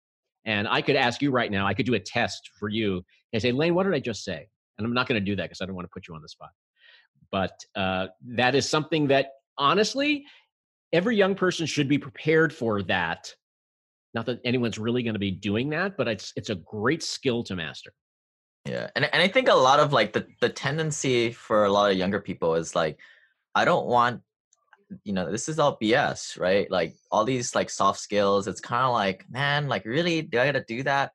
[0.44, 1.66] And I could ask you right now.
[1.66, 4.48] I could do a test for you and say, Lane, what did I just say?
[4.76, 6.22] And I'm not going to do that because I don't want to put you on
[6.22, 6.50] the spot.
[7.30, 9.28] But uh, that is something that
[9.58, 10.24] honestly,
[10.94, 13.34] every young person should be prepared for that.
[14.14, 17.44] Not that anyone's really going to be doing that, but it's it's a great skill
[17.44, 17.92] to master.
[18.66, 21.90] Yeah, and and I think a lot of like the the tendency for a lot
[21.90, 22.98] of younger people is like,
[23.54, 24.22] I don't want,
[25.04, 26.70] you know, this is all BS, right?
[26.70, 28.48] Like all these like soft skills.
[28.48, 31.12] It's kind of like, man, like really, do I got to do that?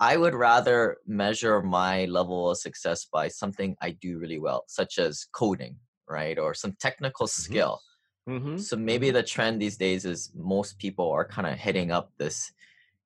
[0.00, 4.98] I would rather measure my level of success by something I do really well, such
[4.98, 5.78] as coding,
[6.08, 6.38] right?
[6.38, 7.62] Or some technical Mhm.
[7.62, 7.82] skill.
[8.28, 8.58] Mhm.
[8.58, 12.52] So maybe the trend these days is most people are kind of hitting up this,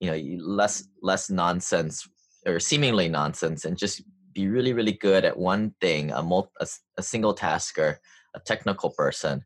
[0.00, 2.08] you know, less less nonsense
[2.46, 4.02] or seemingly nonsense, and just
[4.34, 6.66] be really really good at one thing, a mul- a,
[6.98, 8.00] a single tasker,
[8.34, 9.44] a technical person,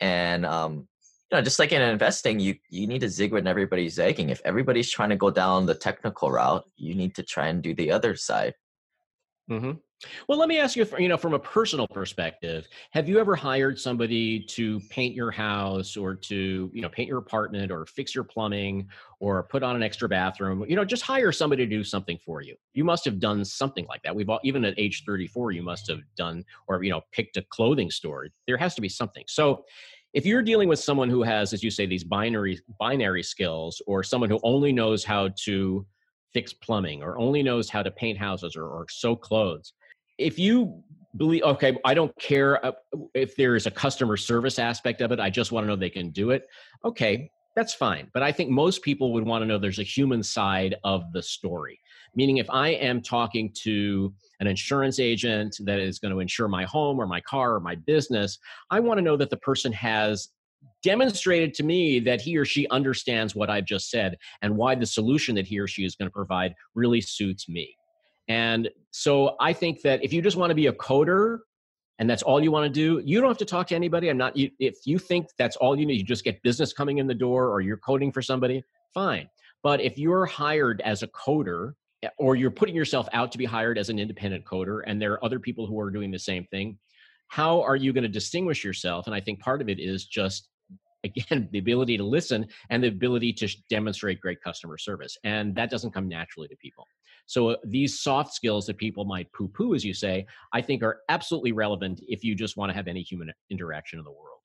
[0.00, 0.88] and um,
[1.30, 4.30] you know, just like in investing, you you need to zig when everybody's zagging.
[4.30, 7.74] If everybody's trying to go down the technical route, you need to try and do
[7.74, 8.54] the other side.
[9.48, 9.72] Hmm
[10.28, 13.78] Well, let me ask you, you know, from a personal perspective, have you ever hired
[13.78, 18.24] somebody to paint your house or to, you know, paint your apartment or fix your
[18.24, 18.88] plumbing
[19.20, 20.64] or put on an extra bathroom?
[20.68, 22.56] You know, just hire somebody to do something for you.
[22.74, 24.16] You must have done something like that.
[24.16, 27.42] We've all, even at age 34, you must have done or, you know, picked a
[27.42, 28.28] clothing store.
[28.48, 29.24] There has to be something.
[29.28, 29.64] So,
[30.12, 34.02] if you're dealing with someone who has, as you say, these binary binary skills, or
[34.02, 35.86] someone who only knows how to
[36.36, 39.72] fix plumbing or only knows how to paint houses or, or sew clothes,
[40.18, 40.82] if you
[41.16, 42.72] believe okay i don't care uh,
[43.14, 46.10] if there's a customer service aspect of it i just want to know they can
[46.10, 46.46] do it.
[46.84, 50.22] Okay that's fine but i think most people would want to know there's a human
[50.22, 51.80] side of the story.
[52.14, 56.64] Meaning if i am talking to an insurance agent that is going to insure my
[56.64, 58.38] home or my car or my business
[58.70, 60.28] i want to know that the person has
[60.90, 64.86] demonstrated to me that he or she understands what i've just said and why the
[64.86, 67.76] solution that he or she is going to provide really suits me
[68.28, 71.38] and so I think that if you just want to be a coder
[71.98, 74.08] and that's all you want to do, you don't have to talk to anybody.
[74.08, 76.98] I'm not, you, if you think that's all you need, you just get business coming
[76.98, 79.28] in the door or you're coding for somebody, fine.
[79.62, 83.44] But if you're hired as a coder eh, or you're putting yourself out to be
[83.44, 86.44] hired as an independent coder and there are other people who are doing the same
[86.46, 86.78] thing,
[87.28, 89.06] how are you going to distinguish yourself?
[89.06, 90.48] And I think part of it is just
[91.06, 95.70] again the ability to listen and the ability to demonstrate great customer service and that
[95.70, 96.86] doesn't come naturally to people
[97.26, 101.00] so uh, these soft skills that people might poo-poo as you say i think are
[101.08, 104.36] absolutely relevant if you just want to have any human interaction in the world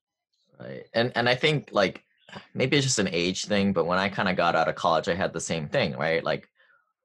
[0.60, 0.86] Right.
[0.93, 2.04] And and I think like
[2.54, 5.08] maybe it's just an age thing, but when I kind of got out of college,
[5.08, 6.24] I had the same thing, right?
[6.24, 6.47] Like,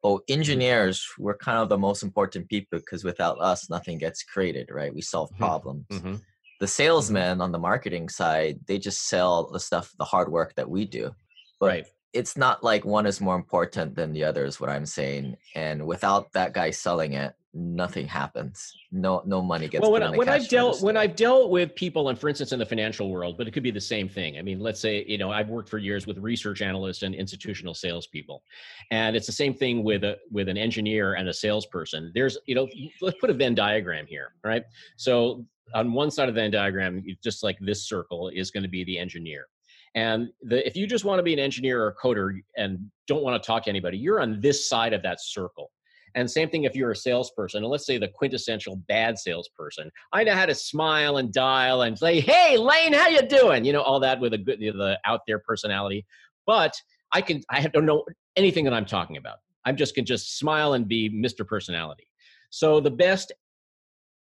[0.05, 4.71] oh, engineers were kind of the most important people because without us, nothing gets created,
[4.71, 4.95] right?
[4.95, 5.38] We solve Mhm.
[5.38, 5.87] problems.
[5.90, 6.23] Mhm.
[6.59, 6.71] The mm-hmm.
[6.71, 10.85] salesmen on the marketing side, they just sell the stuff, the hard work that we
[10.85, 11.14] do.
[11.61, 14.87] But right it's not like one is more important than the other, is what I'm
[14.87, 15.37] saying.
[15.55, 18.73] And without that guy selling it, nothing happens.
[18.90, 19.83] No, no money gets.
[19.83, 22.66] well when, when i've dealt when i've dealt with people and for instance in the
[22.66, 25.31] financial world but it could be the same thing i mean let's say you know
[25.31, 28.42] i've worked for years with research analysts and institutional salespeople
[28.90, 32.55] and it's the same thing with a with an engineer and a salesperson there's you
[32.55, 32.69] know
[33.03, 34.64] let's put a venn diagram here right
[34.97, 38.85] so on one side of the diagram just like this circle is going to be
[38.85, 39.46] the engineer
[39.94, 43.22] and the, if you just want to be an engineer or a coder and don't
[43.22, 45.70] want to talk to anybody you're on this side of that circle
[46.16, 49.90] and same thing if you're a salesperson, and let's say the quintessential bad salesperson.
[50.14, 53.74] I know how to smile and dial and say, "Hey, Lane, how you doing?" You
[53.74, 56.07] know, all that with a good, the out there personality.
[56.46, 56.74] But
[57.12, 59.37] I can, I don't know anything that I'm talking about.
[59.66, 61.46] I'm just can just smile and be Mr.
[61.46, 62.09] Personality.
[62.48, 63.33] So the best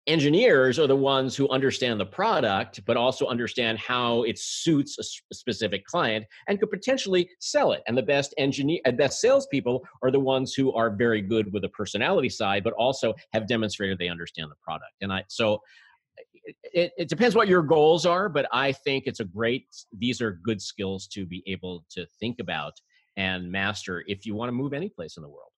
[0.06, 5.34] engineers are the ones who understand the product but also understand how it suits a
[5.34, 7.82] specific client and could potentially sell it.
[7.86, 11.52] And the best engineer and uh, best salespeople are the ones who are very good
[11.52, 14.92] with the personality side but also have demonstrated they understand the product.
[15.00, 19.20] And i so uh, it, it depends what your goals are but i think it's
[19.20, 19.66] a great
[19.98, 22.74] these are good skills to be able to think about
[23.16, 25.50] and master if you want to move any place in the world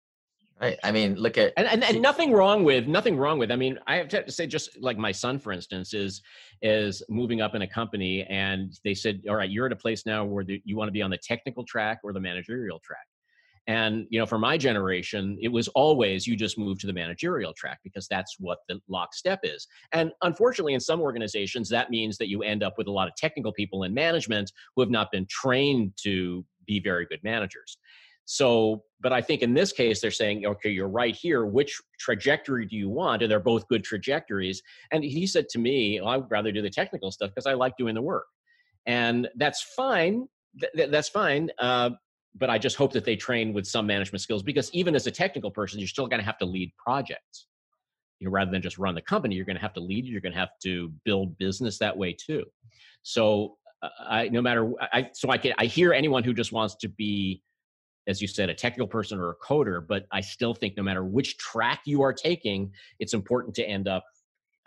[0.60, 0.78] right.
[0.82, 3.78] I mean, look at and, and, and nothing wrong with nothing wrong with i mean
[3.86, 6.22] i have to say just like my son for instance is
[6.62, 10.04] is moving up in a company and they said all right you're at a place
[10.06, 13.06] now where the, you want to be on the technical track or the managerial track
[13.68, 17.52] and you know for my generation it was always you just move to the managerial
[17.52, 22.28] track because that's what the lockstep is and unfortunately in some organizations that means that
[22.28, 25.26] you end up with a lot of technical people in management who have not been
[25.30, 27.78] trained to be very good managers
[28.30, 31.46] so, but I think in this case, they're saying, okay, you're right here.
[31.46, 33.22] Which trajectory do you want?
[33.22, 34.62] And they're both good trajectories.
[34.92, 37.54] And he said to me, well, I would rather do the technical stuff because I
[37.54, 38.26] like doing the work.
[38.84, 40.28] And that's fine.
[40.60, 41.48] Th- th- that's fine.
[41.58, 41.90] Uh,
[42.36, 45.10] but I just hope that they train with some management skills because even as a
[45.10, 47.46] technical person, you're still going to have to lead projects.
[48.20, 50.04] You know, rather than just run the company, you're going to have to lead.
[50.04, 52.44] You're going to have to build business that way too.
[53.04, 56.74] So, uh, I no matter I so I can I hear anyone who just wants
[56.80, 57.42] to be
[58.08, 61.04] as you said, a technical person or a coder, but I still think no matter
[61.04, 64.04] which track you are taking, it's important to end up.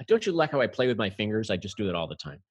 [0.07, 1.49] Don't you like how I play with my fingers?
[1.51, 2.41] I just do it all the time.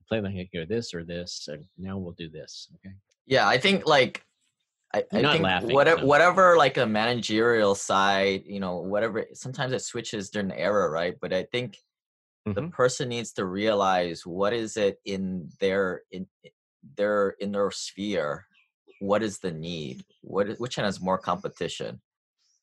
[0.00, 2.68] I play with my here, this or this, and now we'll do this.
[2.76, 2.94] Okay.
[3.26, 4.24] Yeah, I think like
[4.94, 6.06] I, I not think laughing, whatever, so.
[6.06, 9.26] whatever, like a managerial side, you know, whatever.
[9.34, 11.16] Sometimes it switches during the era, right?
[11.20, 11.78] But I think
[12.54, 12.70] the Mhm.
[12.70, 16.28] person needs to realize what is it in their in
[16.96, 18.46] their in their sphere.
[19.02, 20.04] What is the need?
[20.20, 22.00] What is, which one has more competition?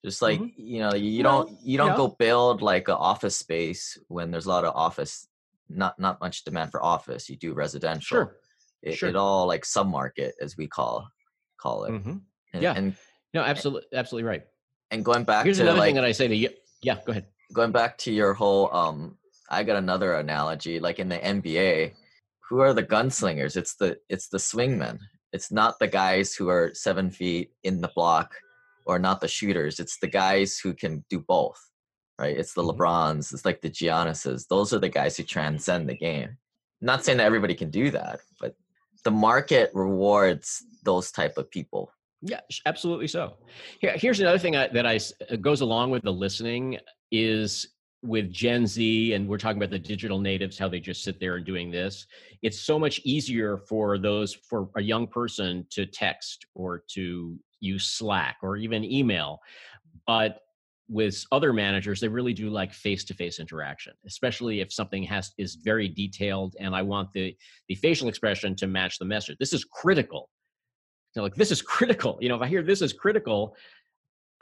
[0.05, 0.53] Just like Mhm.
[0.55, 1.97] you know, you, you Well, don't you don't yeah.
[1.97, 5.27] go build like an office space when there's a lot of office,
[5.67, 7.29] not not much demand for office.
[7.29, 8.15] You do residential.
[8.15, 8.37] Sure.
[8.81, 9.09] It, sure.
[9.09, 11.05] it all like submarket as we call
[11.63, 11.91] call it.
[11.91, 12.21] Mhm.
[12.53, 12.73] And, Yeah.
[12.77, 12.95] and
[13.33, 14.43] No, absolutely, absolutely right.
[14.91, 16.49] and going back Here's to another like thing that I say to you.
[16.81, 17.25] Yeah, go ahead.
[17.53, 19.17] going back to your whole um
[19.49, 21.91] i got another analogy like in the nba
[22.47, 24.97] who are the gunslingers it's the it's the swingmen
[25.33, 28.33] it's not the guys who are seven feet in the block
[28.85, 31.59] or not the shooters it's the guys who can do both
[32.19, 32.75] right it's the Mhm.
[32.77, 36.37] lebrons it's like the giannis's those are the guys who transcend the game
[36.81, 38.55] not saying that everybody can do that but
[39.03, 43.37] the market rewards those type of people Yeah, absolutely so.
[43.79, 44.85] Here, here's another thing that I, that
[45.31, 46.77] I goes along with the listening
[47.11, 47.65] is
[48.01, 51.35] with Gen Z, and we're talking about the digital natives, how they just sit there
[51.35, 52.05] and doing this.
[52.41, 57.85] It's so much easier for those for a young person to text or to use
[57.85, 59.39] Slack or even email,
[60.07, 60.41] but
[60.91, 65.87] with other managers, they really do like face-to-face interaction, especially if something has is very
[65.87, 67.35] detailed, and I want the
[67.67, 69.37] the facial expression to match the message.
[69.39, 70.29] This is critical
[71.15, 72.17] like this is critical.
[72.21, 73.55] You know, if I hear this is critical,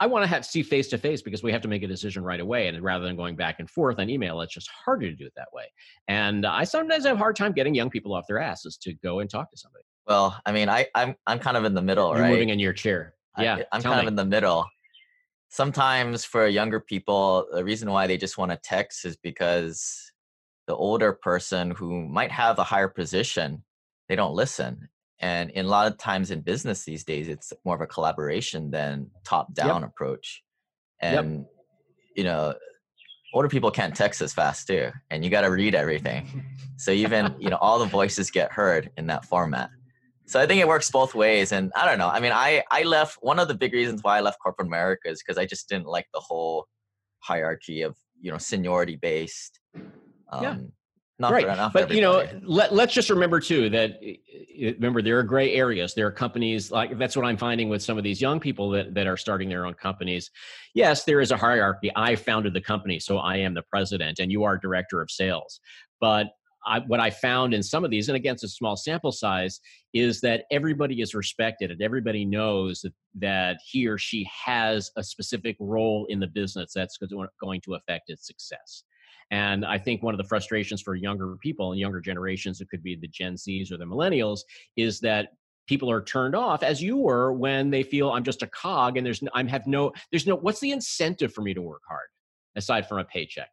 [0.00, 2.22] I want to have see face to face because we have to make a decision
[2.22, 2.68] right away.
[2.68, 5.32] And rather than going back and forth on email, it's just harder to do it
[5.36, 5.64] that way.
[6.06, 9.20] And I sometimes have a hard time getting young people off their asses to go
[9.20, 9.84] and talk to somebody.
[10.06, 12.58] well i mean i i'm, I'm kind of in the middle You're right moving in
[12.58, 13.14] your chair.
[13.36, 14.66] Yeah, I'm tell kind of in the middle.
[15.50, 20.10] Sometimes for younger people, the reason why they just want to text is because
[20.66, 23.64] the older person who might have a higher position,
[24.08, 24.88] they don't listen.
[25.20, 28.70] And in a lot of times in business these days, it's more of a collaboration
[28.70, 30.42] than top down approach.
[31.02, 31.24] Yep.
[31.24, 31.46] And
[32.16, 32.54] you know,
[33.34, 36.44] older people can't text as fast too, and you got to read everything.
[36.80, 39.68] So even you know, all the voices get heard in that format.
[40.26, 42.08] So I think it works both ways, and I don't know.
[42.08, 45.08] I mean, I I left one of the big reasons why I left corporate America
[45.08, 46.68] is because I just didn't like the whole
[47.18, 49.58] hierarchy of you know seniority based.
[50.30, 50.56] Um, Yeah.
[51.20, 54.18] Not right for, not for but you know let, let's just remember too that i-
[54.62, 55.94] i- remember there are gray areas.
[55.94, 58.94] There are companies like that's what i'm finding with some of these young people that,
[58.94, 60.30] that are starting their own companies.
[60.74, 61.90] Yes there is a hierarchy.
[61.96, 65.60] I founded the company so i am the president and you are director of sales.
[66.00, 66.28] But
[66.66, 69.60] I, what i found in some of these and again it's a small sample size
[69.94, 75.02] is that everybody is respected and everybody knows that, that he or she has a
[75.04, 76.98] specific role in the business that's
[77.40, 78.82] going to affect its success
[79.30, 82.82] and I think one of the frustrations for younger people and younger generations, it could
[82.82, 84.40] be the Gen Zs or the millennials,
[84.76, 85.30] is that
[85.66, 89.06] people are turned off as you were when they feel I'm just a cog and
[89.06, 92.08] there's I'm have no there's no what's the incentive for me to work hard
[92.56, 93.50] aside from a paycheck?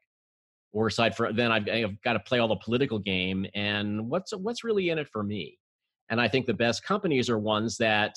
[0.72, 4.34] Or aside from then I've, I've got to play all the political game and what's
[4.36, 5.60] what's really in it for me?
[6.10, 8.16] And I think the best companies are ones that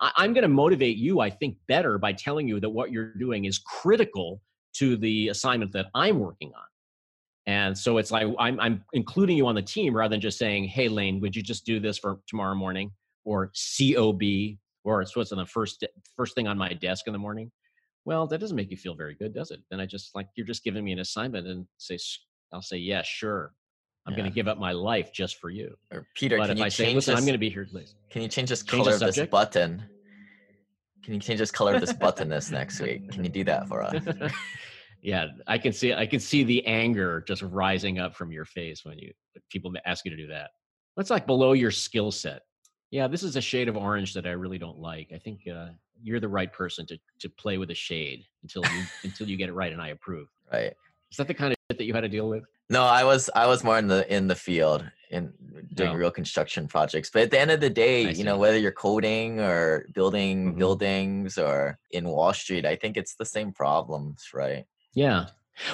[0.00, 3.14] I, I'm going to motivate you I think better by telling you that what you're
[3.14, 4.40] doing is critical
[4.74, 6.64] to the assignment that I'm working on
[7.46, 10.64] and so it's like I'm, I'm including you on the team rather than just saying,
[10.64, 12.90] "Hey, Lane, would you just do this for tomorrow morning?"
[13.24, 14.22] Or COB,
[14.84, 15.84] or it's what's on the first
[16.16, 17.50] first thing on my desk in the morning.
[18.06, 19.60] Well, that doesn't make you feel very good, does it?
[19.70, 21.98] Then I just like you're just giving me an assignment and say,
[22.52, 23.52] I'll say, yeah, sure.
[24.06, 25.74] I'm going to give up my life just for you.
[25.90, 27.20] Or Peter, but can if you I say, change listen, this?
[27.20, 27.94] I'm going to be here, please.
[28.10, 29.82] Can you change this Change color of this button?
[31.02, 33.10] Can you change this color of this button this next week?
[33.10, 33.94] Can you do that for us?
[35.04, 38.84] yeah, I can see I can see the anger just rising up from your face
[38.84, 39.12] when you
[39.50, 40.50] people ask you to do that.
[40.96, 42.42] That's like below your skill set.
[42.90, 45.10] Yeah, this is a shade of orange that I really don't like.
[45.14, 45.68] I think uh,
[46.02, 49.50] you're the right person to to play with a shade until you until you get
[49.50, 50.28] it right and I approve.
[50.50, 50.72] Right.
[51.10, 52.44] Is that the kind of shit that you had to deal with?
[52.70, 55.34] No, I was I was more in the in the field in
[55.74, 55.94] doing Oh.
[55.96, 57.10] real construction projects.
[57.12, 60.54] But at the end of the day, I you know, whether you're coding or building
[60.54, 60.58] Mhm.
[60.58, 64.64] buildings or in Wall Street, I think it's the same problems, right?
[64.94, 65.26] Yeah.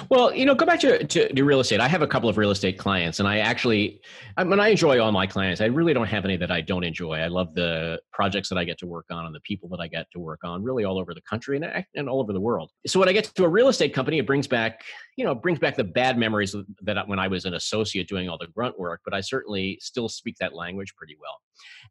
[0.09, 1.79] Well, you know, go back to, to, to real estate.
[1.79, 3.99] I have a couple of real estate clients, and I actually,
[4.37, 5.59] I mean, I enjoy all my clients.
[5.59, 7.15] I really don't have any that I don't enjoy.
[7.15, 9.87] I love the projects that I get to work on and the people that I
[9.87, 12.69] get to work on, really all over the country and, and all over the world.
[12.85, 14.83] So when I get to a real estate company, it brings back,
[15.15, 18.37] you know, brings back the bad memories that when I was an associate doing all
[18.37, 19.01] the grunt work.
[19.03, 21.39] But I certainly still speak that language pretty well.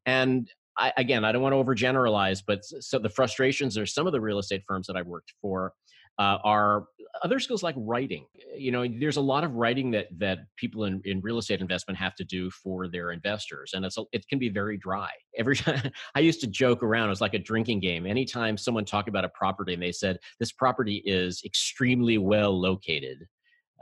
[0.06, 4.12] And I, again, I don't want to overgeneralize, but so the frustrations are some of
[4.12, 5.72] the real estate firms that I've worked for
[6.18, 6.84] uh, are
[7.22, 8.24] other skills like writing
[8.56, 11.98] you know there's a lot of writing that that people in, in real estate investment
[11.98, 15.56] have to do for their investors and it's a, it can be very dry every
[15.56, 19.08] time i used to joke around it was like a drinking game anytime someone talked
[19.08, 23.26] about a property and they said this property is extremely well located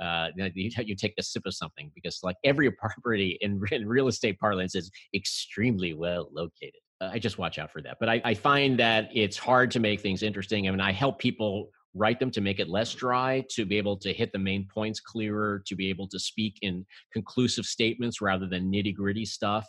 [0.01, 4.77] uh, you, take a sip of something because like every property in, real estate parlance
[4.77, 7.99] is extremely well located I just watch out for that.
[8.01, 10.67] But I, I, find that it's hard to make things interesting.
[10.67, 13.97] I mean, I help people write them to make it less dry, to be able
[13.99, 18.47] to hit the main points clearer, to be able to speak in conclusive statements rather
[18.47, 19.67] than nitty gritty stuff.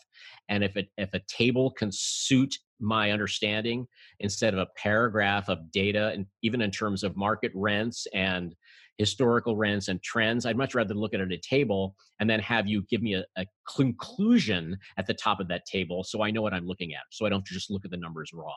[0.47, 3.87] And if it, if a table can suit my understanding
[4.19, 8.55] instead of a paragraph of data, and even in terms of market rents and
[8.99, 10.45] historical rents and trends.
[10.45, 13.15] I'd much rather look at it at a table and then have you give me
[13.15, 16.93] a, a, conclusion at the top of that table so I know what I'm looking
[16.93, 17.03] at.
[17.09, 18.53] So I don't just look at the numbers raw.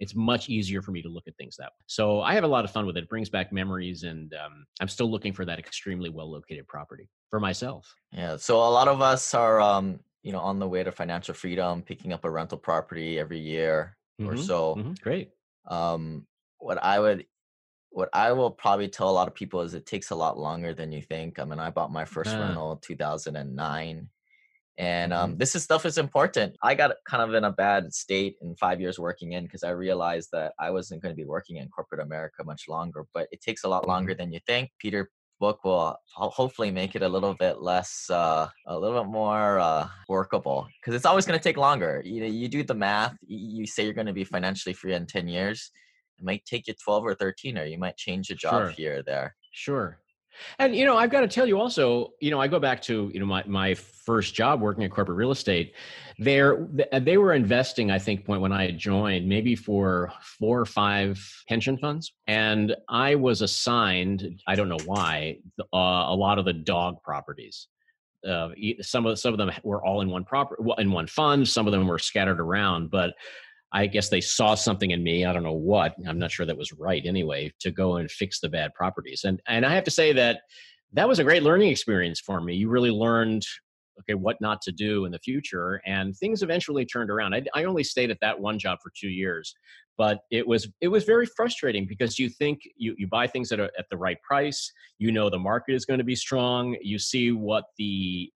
[0.00, 1.84] It's much easier for me to look at things that way.
[1.86, 3.04] So I have a lot of fun with it.
[3.04, 7.08] It brings back memories, and um, I'm still looking for that extremely well located property
[7.30, 7.94] for myself.
[8.12, 8.36] Yeah.
[8.36, 11.82] So a lot of us are, um, you know, on the way to financial freedom,
[11.82, 14.30] picking up a rental property every year mm-hmm.
[14.30, 14.74] or so.
[14.76, 14.92] Mm-hmm.
[15.02, 15.30] Great.
[15.66, 16.26] Um,
[16.58, 17.26] what I would
[17.90, 20.74] what I will probably tell a lot of people is it takes a lot longer
[20.74, 21.38] than you think.
[21.38, 22.40] I mean, I bought my first uh.
[22.40, 24.08] rental 2009.
[24.76, 25.38] And um, mm-hmm.
[25.38, 26.56] this is stuff is important.
[26.62, 29.70] I got kind of in a bad state in five years working in because I
[29.70, 33.06] realized that I wasn't going to be working in corporate America much longer.
[33.14, 34.22] But it takes a lot longer mm-hmm.
[34.22, 34.70] than you think.
[34.78, 35.10] Peter
[35.40, 39.88] book will hopefully make it a little bit less, uh, a little bit more uh,
[40.08, 42.02] workable because it's always going to take longer.
[42.04, 43.16] You know, you do the math.
[43.26, 45.70] You say you're going to be financially free in ten years
[46.18, 48.70] it might take you 12 or 13 or you might change a job sure.
[48.70, 49.98] here or there sure
[50.58, 53.10] and you know i've got to tell you also you know i go back to
[53.12, 55.74] you know my, my first job working in corporate real estate
[56.18, 56.66] there
[57.00, 61.18] they were investing i think point when i joined maybe for four or five
[61.48, 65.76] pension funds and i was assigned i don't know why uh,
[66.08, 67.68] a lot of the dog properties
[68.28, 68.48] uh,
[68.80, 71.46] some of some of them were all in one proper in one fund.
[71.46, 73.14] Some of them were scattered around, but
[73.74, 75.24] I guess they saw something in me.
[75.24, 75.96] I don't know what.
[76.08, 79.24] I'm not sure that was right anyway to go and fix the bad properties.
[79.24, 80.42] And and I have to say that
[80.92, 82.54] that was a great learning experience for me.
[82.54, 83.44] You really learned
[84.00, 87.62] okay what not to do in the future and things eventually turned around I, I,
[87.62, 89.54] only stayed at that one job for two years
[89.96, 93.60] but it was it was very frustrating because you think you, you buy things at,
[93.60, 96.98] a, at the right price you know the market is going to be strong you
[96.98, 98.30] see what the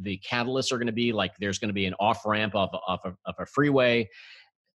[0.00, 2.68] the catalysts are going to be like there's going to be an off ramp of,
[2.86, 4.08] of, a, of a freeway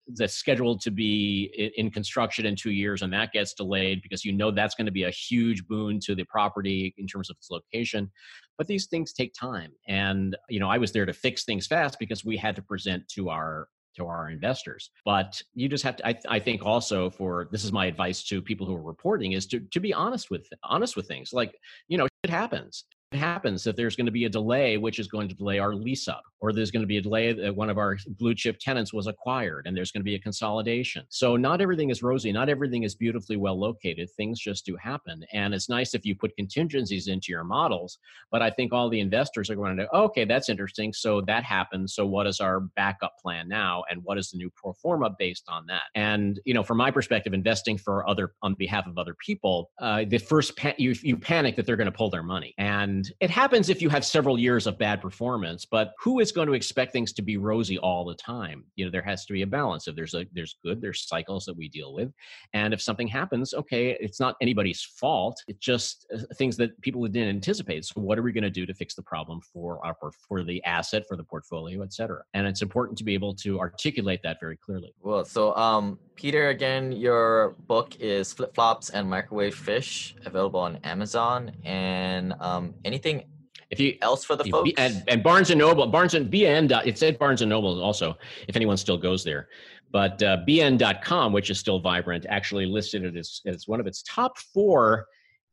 [0.09, 4.33] that's scheduled to be in construction in two years and that gets delayed because you
[4.33, 7.51] know that's going to be a huge boon to the property in terms of its
[7.51, 8.11] location.
[8.59, 11.99] But these things take time and you know i was there to fix things fast
[11.99, 14.91] because we had to present to our to our investors.
[15.05, 18.43] But you just have to I, I think also for this is my advice to
[18.43, 21.33] people who are reporting is to, to be honest with honest with things.
[21.33, 21.55] Like
[21.89, 22.85] you know it happens.
[23.13, 25.75] It happens that there's going to be a delay, which is going to delay our
[25.75, 28.59] lease up, or there's going to be a delay that one of our blue chip
[28.61, 31.03] tenants was acquired and there's going to be a consolidation.
[31.09, 34.11] So, not everything is rosy, not everything is beautifully well located.
[34.11, 35.25] Things just do happen.
[35.33, 37.99] And it's nice if you put contingencies into your models,
[38.31, 40.93] but I think all the investors are going to, okay, that's interesting.
[40.93, 41.95] So, that happens.
[41.95, 43.83] So, what is our backup plan now?
[43.91, 45.85] And what is the new pro forma based on that?
[45.95, 50.05] And, you know, from my perspective, investing for other, on behalf of other people, uh,
[50.07, 52.53] the first, pa- you, you panic that they're going to pull their money.
[52.59, 56.49] And it happens if you have several years of bad performance, but who is going
[56.49, 58.65] to expect things to be rosy all the time?
[58.77, 59.89] You know, there has to be a balance.
[59.89, 62.13] If there's a there's good, there's cycles that we deal with.
[62.53, 65.43] And if something happens, okay, it's not anybody's fault.
[65.49, 67.85] It's just uh, things that people didn't anticipate.
[67.85, 69.97] So what are we going to do to fix the problem for our
[70.29, 72.23] for the asset, for the portfolio, et cetera?
[72.35, 74.93] And it's important to be able to articulate that very clearly.
[75.01, 80.77] Well, so um Peter, again, your book is Flip Flops and Microwave Fish, available on
[80.85, 81.51] Amazon.
[81.65, 83.25] And um, anything
[83.71, 86.87] if you else for the folks and, and, Barnes and Noble, Barnes and BN.
[86.87, 88.17] It said Barnes and Noble also,
[88.49, 89.49] if anyone still goes there.
[89.91, 94.03] But uh, BN.com, which is still vibrant, actually listed it as, as one of its
[94.03, 95.07] top four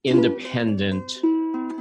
[0.04, 1.12] independent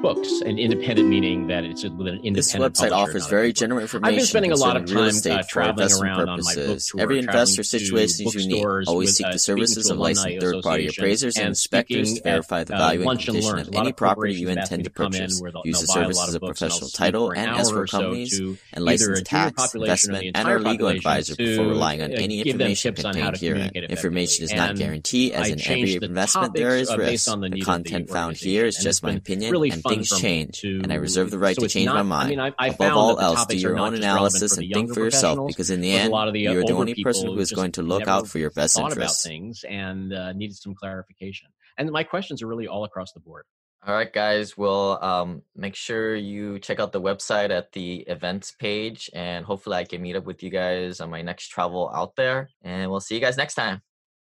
[0.01, 2.37] books, and independent meaning that it's with an independent.
[2.37, 4.15] This website offers very general information.
[4.15, 6.29] I've been spending a lot of time uh, traveling around purposes.
[6.29, 8.67] on my book tour, Every investor situation is unique.
[8.89, 12.79] Always seek uh, the services of licensed third-party appraisers and inspectors to verify the uh,
[12.79, 15.41] value and condition of any property you intend to purchase.
[15.65, 18.41] Use the services of professional title and escrow companies
[18.73, 23.71] and licensed tax, investment, and our legal advisor before relying on any information contained herein.
[23.75, 27.31] Information is not guaranteed, as in every investment there is risk.
[27.31, 31.31] The content found here is just my opinion and things change, to, and I reserve
[31.31, 32.27] the right so to change not, my mind.
[32.27, 35.47] I mean, I, I Above all else, do your own analysis and think for yourself,
[35.47, 38.29] because in the end, the you're the only person who is going to look out
[38.29, 39.25] for your best interests.
[39.25, 41.49] About things and uh, needed some clarification.
[41.77, 43.45] And my questions are really all across the board.
[43.87, 44.59] All right, guys.
[44.59, 49.77] Well, um, make sure you check out the website at the events page, and hopefully,
[49.77, 52.51] I can meet up with you guys on my next travel out there.
[52.63, 53.81] And we'll see you guys next time.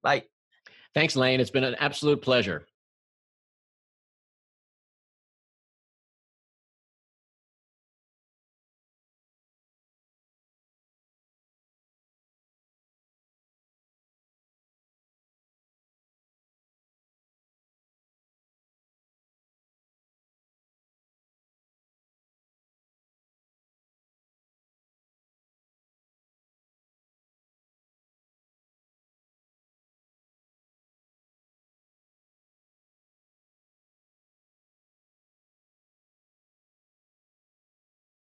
[0.04, 0.26] Bye.
[0.93, 1.39] Thanks, Lane.
[1.39, 2.68] It's been an absolute pleasure.